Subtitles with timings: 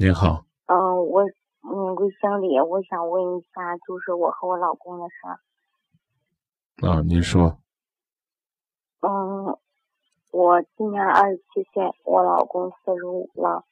[0.00, 1.24] 您好，嗯，我
[1.62, 5.40] 嗯，魏经理，我想问一下，就是我和我老公的事儿。
[6.88, 7.58] 啊，您说，
[9.00, 9.58] 嗯，
[10.30, 13.64] 我今年二十七岁，我老公四十五了，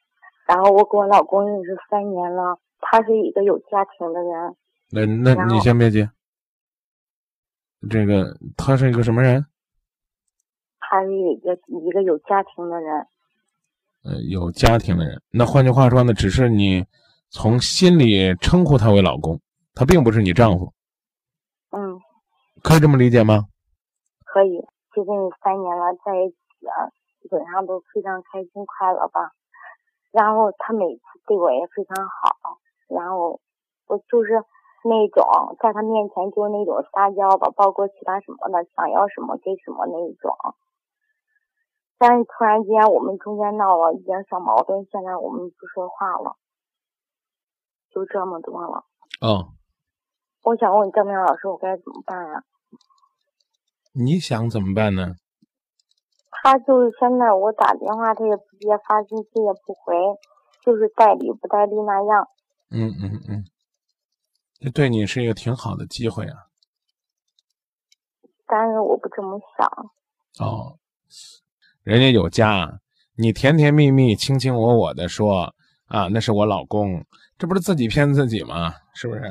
[0.45, 4.57] 然后我跟我老公认识三年了，他是一个有家庭的人。
[4.91, 6.09] 那那你先别急，
[7.89, 9.45] 这个他是一个什么人？
[10.77, 13.07] 他是一个一个有家庭的人，
[14.07, 15.21] 呃，有家庭的人。
[15.31, 16.85] 那换句话说呢，只是你
[17.29, 19.41] 从心里称呼他为老公，
[19.75, 20.71] 他并不是你丈夫，
[21.75, 21.99] 嗯，
[22.63, 23.43] 可以这么理解吗？
[24.23, 24.63] 可以，
[24.95, 26.87] 就跟你三年了，在一起啊，
[27.21, 29.31] 基本上都非常开心快乐吧。
[30.11, 33.41] 然后他每次对我也非常好，然后
[33.87, 34.39] 我就是
[34.87, 40.31] 那种在他面前就是那种撒娇吧，包括其他什么的，想要什么给什么那一种。
[41.97, 46.37] 但是突然间我们中间闹了一点小矛盾，现在我们不说话了，
[47.89, 48.85] 就这么多了。
[49.21, 49.53] 哦，
[50.43, 52.43] 我想问郑明老师，我该怎么办呀、
[53.93, 55.15] 你想怎么办呢？
[56.29, 59.95] 他就是现在我打电话他也不接，发信息也不回，
[60.61, 62.29] 就是代理不代理那样。
[62.69, 63.45] 嗯嗯嗯，
[64.59, 66.45] 这对你是一个挺好的机会啊。
[68.45, 69.91] 但是我不这么想，
[70.39, 70.77] 哦，
[71.87, 72.67] 人家有家，
[73.17, 75.53] 你甜甜蜜蜜、卿卿我我的说
[75.87, 77.05] 啊，那是我老公，
[77.37, 78.73] 这不是自己骗自己吗？
[78.93, 79.21] 是不是？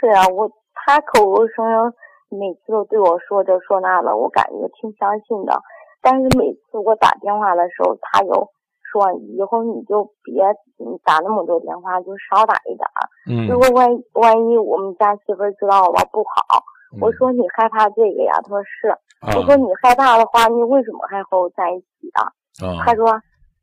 [0.00, 1.94] 是啊，我他口口声声
[2.28, 5.62] 每次都对我说这说那的，我感觉挺相信的。
[6.00, 8.50] 但是每次我打电话的时候，他又
[8.90, 10.42] 说以后你就别
[10.82, 12.98] 嗯打那么多电话，就少打一点儿。
[13.30, 16.64] 嗯如果万一万一我们家媳妇儿知道了不好，
[17.00, 18.32] 我嗯说你害怕这个呀？
[18.42, 18.88] 他说是。
[19.20, 22.26] 啊我说你害怕的话，你为什么还和我在一起啊？
[22.66, 23.20] 啊他说，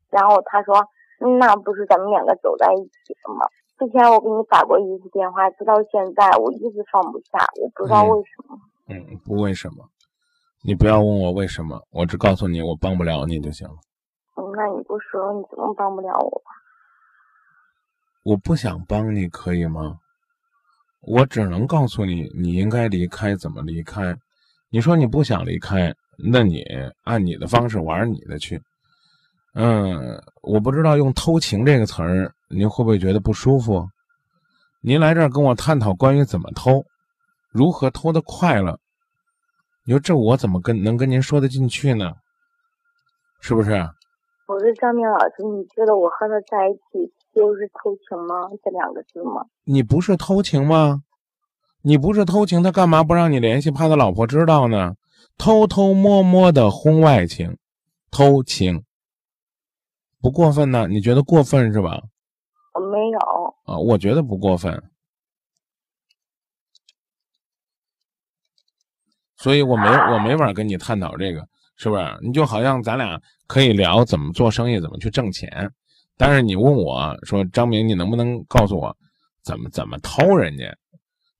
[0.09, 0.77] 然后他说，
[1.19, 3.45] 嗯那不是咱们两个走在一起了吗？
[3.77, 8.57] 之前我给你打过一次电话，直到现在我一直放不下，我不知道嗯为什么。
[8.87, 9.85] 嗯，不为什么，
[10.63, 13.75] 你不要问我为什么，我只告诉你我帮不了你就行了。
[14.35, 16.51] 嗯，那你不说你怎么帮不了我吧？
[18.23, 19.99] 我不想帮你，可以吗？
[21.01, 24.15] 我只能告诉你，你应该离开，怎么离开。
[24.69, 26.63] 你说你不想离开，那你
[27.03, 28.61] 按你的方式玩你的去。
[29.53, 33.87] 嗯，我不知道用“偷情”这个词儿，您会不会觉得不舒服？
[34.81, 36.85] 您来这儿跟我探讨关于怎么偷，
[37.49, 38.79] 如何偷的快乐，
[39.83, 42.13] 你说这我怎么跟能跟您说得进去呢？
[43.41, 43.71] 是不是？
[44.47, 48.49] 我说张明老师，你觉得我和他在一起就是偷情吗？
[48.63, 49.45] 这两个字吗？
[49.63, 51.03] 你不是偷情吗？
[51.81, 53.71] 你不是偷情，他干嘛不让你联系？
[53.71, 54.95] 怕他老婆知道呢？
[55.37, 57.57] 偷偷摸摸的婚外情，
[58.11, 58.83] 偷情，
[60.21, 60.87] 不过分呢？
[60.87, 62.01] 你觉得过分是吧？
[62.73, 63.19] 我没有。
[63.63, 64.83] 啊，我觉得不过分。
[69.37, 71.47] 所以我没我没法跟你探讨这个，
[71.77, 72.03] 是不是？
[72.21, 75.71] 你就好像咱俩可以聊怎么做生意，怎么去挣钱，
[76.19, 78.93] 但是你问我说张明，你能不能告诉我
[79.41, 80.65] 怎么怎么偷人家？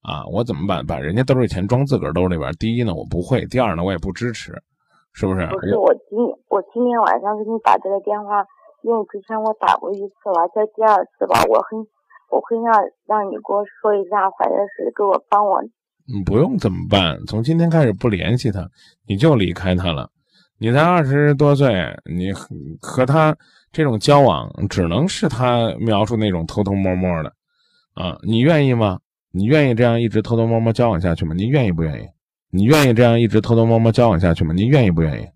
[0.02, 2.50] 啊，我怎么把把人家兜里钱装自个儿兜里边？
[2.54, 4.56] 第一呢，我不会；第二呢，我也不支持，
[5.12, 5.46] 是不是？
[5.48, 6.18] 不是我今
[6.48, 8.42] 我今天晚上给你打这个电话，
[8.82, 11.78] 因为之前我打过一次了，这第二次吧，我很
[12.32, 12.72] 我很想
[13.06, 15.62] 让你给我说一下，或者是给我帮我
[16.08, 17.20] 嗯，不用怎么办？
[17.28, 18.66] 从今天开始不联系他，
[19.06, 20.10] 你就离开他了。
[20.58, 21.70] 你才二十多岁，
[22.10, 22.48] 你和
[22.82, 23.36] 和他
[23.72, 27.34] 这种交往，只能是他描述那种偷偷摸摸的，
[27.94, 29.00] 啊，你愿意吗？
[29.32, 31.34] 你愿意这样一直偷偷摸摸交往下去吗？
[31.36, 32.08] 您愿意不愿意？
[32.52, 34.54] 你愿意这样一直偷偷摸摸交往下去吗？
[34.56, 35.28] 您愿意不愿意？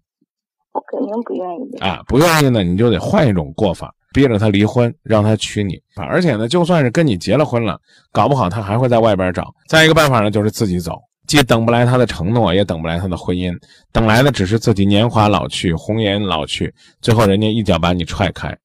[0.71, 1.77] 我肯定不愿意。
[1.77, 5.79] 啊，不愿意呢，你就得换一种过法，逼着他离婚，让他娶你。
[5.95, 7.79] 而且呢，就算是跟你结了婚了，
[8.11, 9.53] 搞不好他还会在外边找。
[9.67, 13.57] 再一个办法呢，就是自己走，既等不来他的承诺，也等不来他的婚姻，
[13.91, 18.55] 等来的只是自己年华老去，红颜老去，最后人家一脚把你踹开，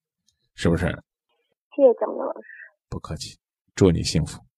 [0.55, 0.87] 是不是？
[1.77, 2.49] 谢谢蒋明老师。
[2.89, 3.37] 不客气，
[3.75, 4.41] 祝你幸福。